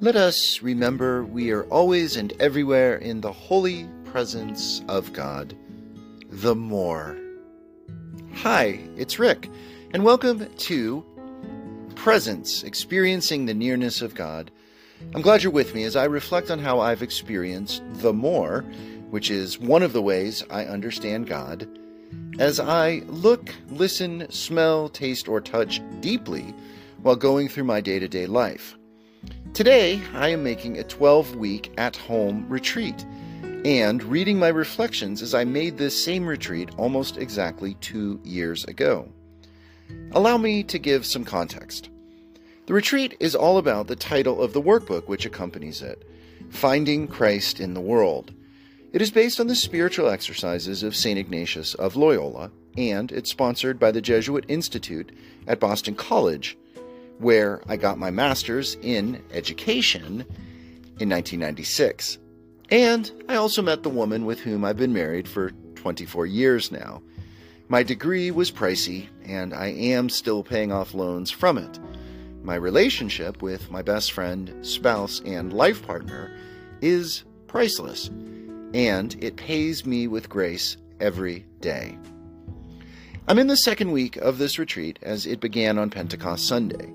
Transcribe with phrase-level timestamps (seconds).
[0.00, 5.56] Let us remember we are always and everywhere in the holy presence of God,
[6.30, 7.18] the more.
[8.32, 9.50] Hi, it's Rick,
[9.92, 11.04] and welcome to
[11.96, 14.52] Presence Experiencing the Nearness of God.
[15.16, 18.60] I'm glad you're with me as I reflect on how I've experienced the more,
[19.10, 21.66] which is one of the ways I understand God,
[22.38, 26.54] as I look, listen, smell, taste, or touch deeply
[27.02, 28.77] while going through my day to day life.
[29.54, 33.04] Today, I am making a 12 week at home retreat
[33.64, 39.08] and reading my reflections as I made this same retreat almost exactly two years ago.
[40.12, 41.88] Allow me to give some context.
[42.66, 46.08] The retreat is all about the title of the workbook which accompanies it
[46.50, 48.32] Finding Christ in the World.
[48.92, 51.18] It is based on the spiritual exercises of St.
[51.18, 55.10] Ignatius of Loyola, and it's sponsored by the Jesuit Institute
[55.48, 56.56] at Boston College
[57.18, 60.24] where I got my master's in education
[61.00, 62.18] in 1996.
[62.70, 67.02] And I also met the woman with whom I've been married for 24 years now.
[67.68, 71.78] My degree was pricey, and I am still paying off loans from it.
[72.42, 76.30] My relationship with my best friend, spouse, and life partner
[76.80, 78.08] is priceless,
[78.72, 81.98] and it pays me with grace every day.
[83.26, 86.90] I'm in the second week of this retreat as it began on Pentecost Sunday.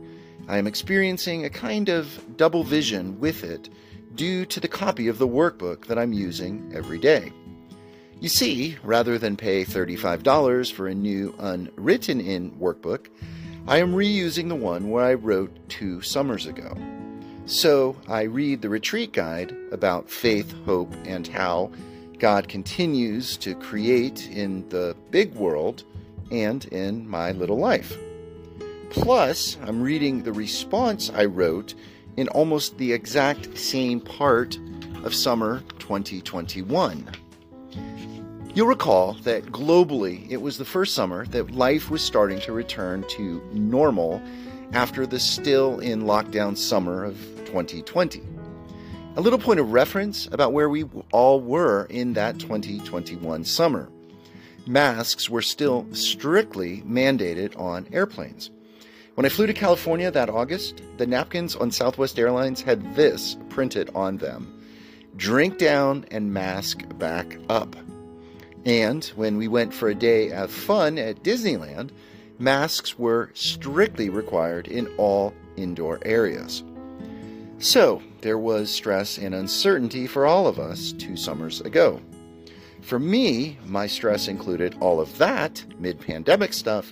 [0.48, 3.70] I am experiencing a kind of double vision with it
[4.16, 7.32] due to the copy of the workbook that I'm using every day.
[8.20, 13.08] You see, rather than pay $35 for a new unwritten in workbook,
[13.68, 16.78] I am reusing the one where I wrote two summers ago.
[17.46, 21.72] So I read the retreat guide about faith, hope, and how
[22.20, 25.84] God continues to create in the big world
[26.32, 27.98] and in my little life.
[28.94, 31.74] Plus, I'm reading the response I wrote
[32.16, 34.60] in almost the exact same part
[35.04, 37.10] of summer 2021.
[38.54, 43.04] You'll recall that globally, it was the first summer that life was starting to return
[43.10, 44.22] to normal
[44.74, 48.22] after the still in lockdown summer of 2020.
[49.16, 53.90] A little point of reference about where we all were in that 2021 summer.
[54.68, 58.52] Masks were still strictly mandated on airplanes.
[59.16, 63.92] When I flew to California that August, the napkins on Southwest Airlines had this printed
[63.94, 64.60] on them
[65.16, 67.76] drink down and mask back up.
[68.66, 71.92] And when we went for a day of fun at Disneyland,
[72.40, 76.64] masks were strictly required in all indoor areas.
[77.60, 82.02] So, there was stress and uncertainty for all of us two summers ago.
[82.82, 86.92] For me, my stress included all of that mid pandemic stuff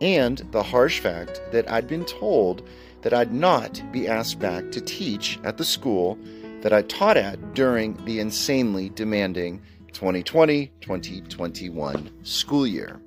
[0.00, 2.66] and the harsh fact that I'd been told
[3.02, 6.18] that I'd not be asked back to teach at the school
[6.62, 9.62] that I taught at during the insanely demanding
[9.92, 13.00] 2020 2021 school year.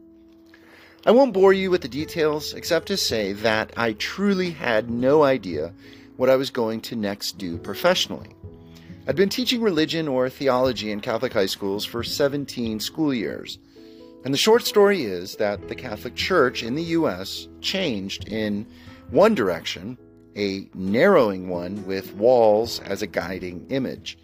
[1.05, 5.23] I won't bore you with the details except to say that I truly had no
[5.23, 5.73] idea
[6.17, 8.29] what I was going to next do professionally.
[9.07, 13.57] I'd been teaching religion or theology in Catholic high schools for 17 school years.
[14.25, 17.47] And the short story is that the Catholic Church in the U.S.
[17.61, 18.67] changed in
[19.11, 19.97] one direction,
[20.35, 24.17] a narrowing one with walls as a guiding image.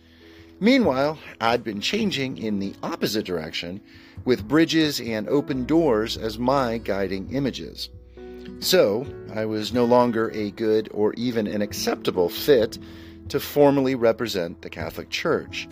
[0.60, 3.82] Meanwhile, I'd been changing in the opposite direction,
[4.26, 7.90] with bridges and open doors as my guiding images.
[8.60, 12.78] So, I was no longer a good or even an acceptable fit
[13.30, 15.68] to formally represent the Catholic Church.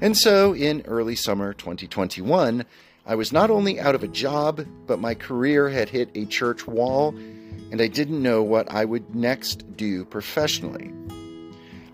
[0.00, 2.64] And so, in early summer 2021,
[3.06, 6.66] I was not only out of a job, but my career had hit a church
[6.66, 7.14] wall,
[7.70, 10.92] and I didn't know what I would next do professionally.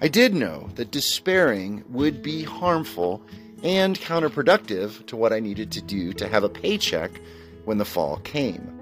[0.01, 3.23] I did know that despairing would be harmful
[3.63, 7.11] and counterproductive to what I needed to do to have a paycheck
[7.65, 8.73] when the fall came.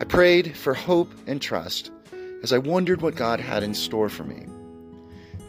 [0.00, 1.90] I prayed for hope and trust
[2.42, 4.46] as I wondered what God had in store for me.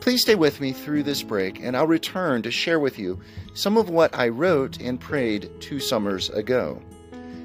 [0.04, 3.22] Please stay with me through this break, and I'll return to share with you
[3.54, 6.82] some of what I wrote and prayed two summers ago.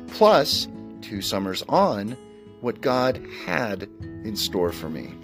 [0.09, 0.67] Plus,
[1.01, 2.17] two summers on,
[2.61, 5.15] what God had in store for me.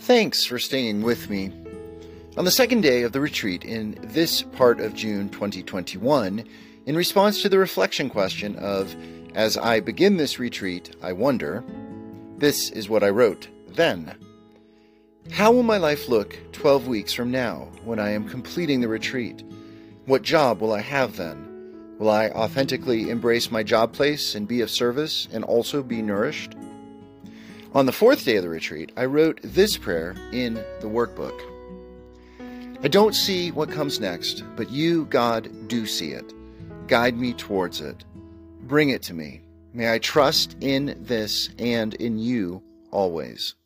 [0.00, 1.50] Thanks for staying with me
[2.36, 6.44] on the second day of the retreat in this part of June 2021,
[6.84, 8.94] in response to the reflection question of,
[9.34, 11.64] As I begin this retreat, I wonder,
[12.36, 14.14] this is what I wrote then.
[15.30, 19.42] How will my life look 12 weeks from now when I am completing the retreat?
[20.04, 21.96] What job will I have then?
[21.98, 26.54] Will I authentically embrace my job place and be of service and also be nourished?
[27.72, 31.55] On the fourth day of the retreat, I wrote this prayer in the workbook.
[32.86, 36.32] I don't see what comes next, but you, God, do see it.
[36.86, 38.04] Guide me towards it.
[38.60, 39.40] Bring it to me.
[39.72, 42.62] May I trust in this and in you
[42.92, 43.56] always.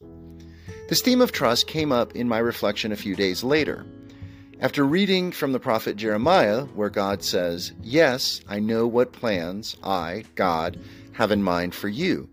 [0.89, 3.85] This theme of trust came up in my reflection a few days later.
[4.59, 10.25] After reading from the prophet Jeremiah, where God says, Yes, I know what plans I,
[10.35, 10.81] God,
[11.13, 12.27] have in mind for you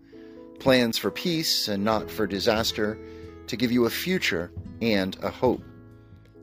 [0.58, 2.98] plans for peace and not for disaster,
[3.46, 4.50] to give you a future
[4.80, 5.62] and a hope.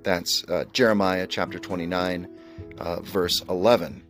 [0.06, 2.30] That's uh, Jeremiah chapter 29,
[2.78, 4.04] uh, verse 11.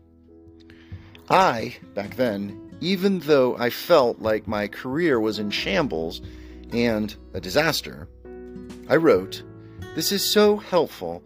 [1.29, 6.21] I, back then, even though I felt like my career was in shambles
[6.73, 8.09] and a disaster,
[8.89, 9.41] I wrote,
[9.95, 11.23] This is so helpful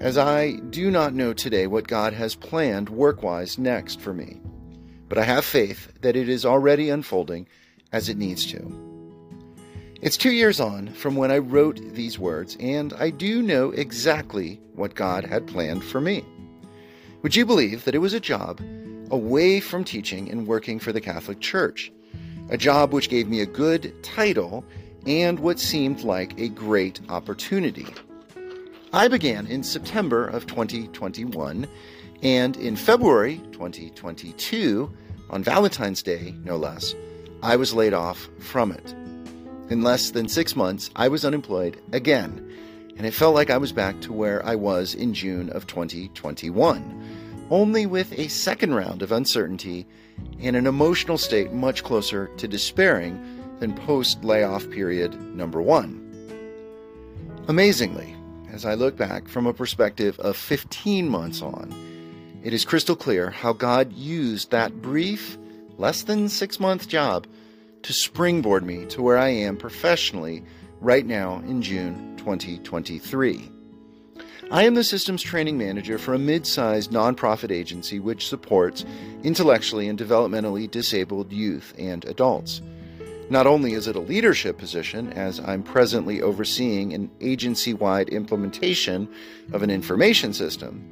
[0.00, 4.40] as I do not know today what God has planned work wise next for me.
[5.08, 7.46] But I have faith that it is already unfolding
[7.92, 8.87] as it needs to.
[10.00, 14.60] It's two years on from when I wrote these words, and I do know exactly
[14.74, 16.24] what God had planned for me.
[17.22, 18.60] Would you believe that it was a job
[19.10, 21.90] away from teaching and working for the Catholic Church?
[22.48, 24.64] A job which gave me a good title
[25.04, 27.88] and what seemed like a great opportunity.
[28.92, 31.66] I began in September of 2021,
[32.22, 34.92] and in February 2022,
[35.30, 36.94] on Valentine's Day, no less,
[37.42, 38.94] I was laid off from it.
[39.70, 42.50] In less than six months, I was unemployed again,
[42.96, 47.46] and it felt like I was back to where I was in June of 2021,
[47.50, 49.86] only with a second round of uncertainty
[50.40, 53.20] and an emotional state much closer to despairing
[53.60, 56.02] than post layoff period number one.
[57.46, 58.16] Amazingly,
[58.50, 61.74] as I look back from a perspective of 15 months on,
[62.42, 65.36] it is crystal clear how God used that brief,
[65.76, 67.26] less than six month job
[67.82, 70.44] to springboard me to where I am professionally
[70.80, 73.50] right now in June 2023.
[74.50, 78.84] I am the systems training manager for a mid sized nonprofit agency which supports
[79.22, 82.62] intellectually and developmentally disabled youth and adults.
[83.30, 89.06] Not only is it a leadership position, as I'm presently overseeing an agency wide implementation
[89.52, 90.82] of an information system,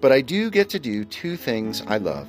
[0.00, 2.28] but I do get to do two things I love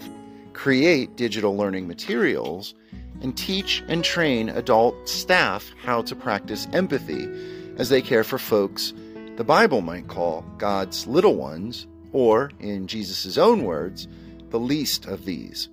[0.53, 2.75] create digital learning materials
[3.21, 7.29] and teach and train adult staff how to practice empathy
[7.77, 8.93] as they care for folks
[9.37, 14.07] the Bible might call God's little ones, or, in Jesus' own words,
[14.49, 15.69] the least of these.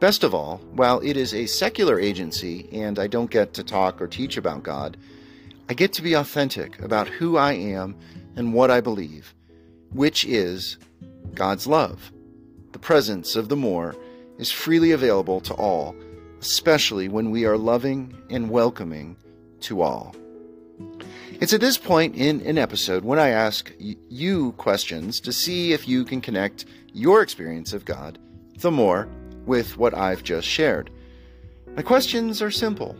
[0.00, 4.00] Best of all, while it is a secular agency and I don't get to talk
[4.00, 4.96] or teach about God,
[5.68, 7.96] I get to be authentic about who I am
[8.36, 9.34] and what I believe,
[9.92, 10.78] which is
[11.34, 12.12] God's love.
[12.72, 13.96] The presence of the more
[14.38, 15.96] is freely available to all,
[16.40, 19.16] especially when we are loving and welcoming
[19.60, 20.14] to all.
[21.40, 25.88] It's at this point in an episode when I ask you questions to see if
[25.88, 28.18] you can connect your experience of God,
[28.58, 29.08] the more,
[29.46, 30.90] with what I've just shared.
[31.74, 32.96] My questions are simple.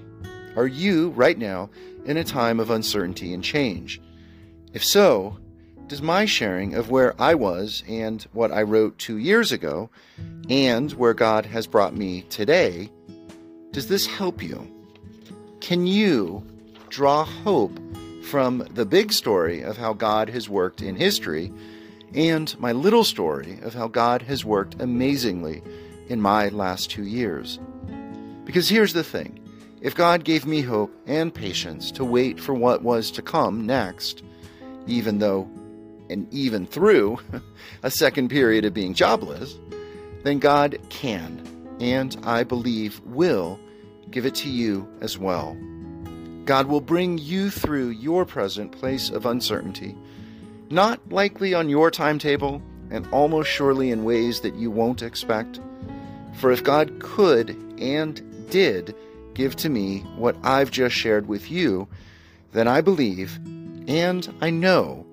[0.56, 1.70] Are you, right now,
[2.04, 4.00] in a time of uncertainty and change?
[4.72, 5.38] If so,
[5.88, 9.90] does my sharing of where I was and what I wrote two years ago,
[10.48, 12.90] and where God has brought me today,
[13.72, 14.66] does this help you?
[15.60, 16.44] Can you
[16.88, 17.78] draw hope
[18.28, 21.52] from the big story of how God has worked in history
[22.14, 25.62] and my little story of how God has worked amazingly
[26.08, 27.58] in my last two years.
[28.44, 29.38] Because here's the thing
[29.80, 34.22] if God gave me hope and patience to wait for what was to come next,
[34.86, 35.48] even though
[36.10, 37.18] and even through
[37.82, 39.58] a second period of being jobless,
[40.24, 41.42] then God can,
[41.80, 43.58] and I believe will,
[44.10, 45.56] give it to you as well.
[46.44, 49.96] God will bring you through your present place of uncertainty,
[50.70, 55.60] not likely on your timetable and almost surely in ways that you won't expect
[56.38, 58.94] for if God could and did
[59.34, 61.88] give to me what I've just shared with you,
[62.52, 63.38] then I believe
[63.88, 65.04] and I know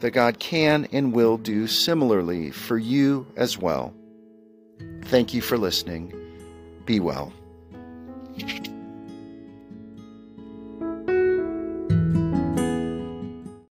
[0.00, 3.94] that God can and will do similarly for you as well.
[5.04, 6.12] Thank you for listening.
[6.86, 7.32] Be well.